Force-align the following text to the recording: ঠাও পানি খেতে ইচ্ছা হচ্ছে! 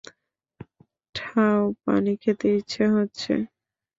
ঠাও 1.15 1.61
পানি 1.83 2.13
খেতে 2.21 2.47
ইচ্ছা 2.59 2.85
হচ্ছে! 2.95 3.33